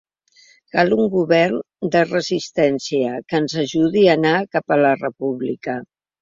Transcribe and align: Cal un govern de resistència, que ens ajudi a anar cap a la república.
Cal 0.75 0.93
un 1.01 1.01
govern 1.15 1.59
de 1.95 2.01
resistència, 2.07 3.11
que 3.27 3.43
ens 3.43 3.55
ajudi 3.65 4.07
a 4.09 4.17
anar 4.19 4.33
cap 4.57 4.75
a 4.79 4.79
la 4.87 4.97
república. 5.05 5.79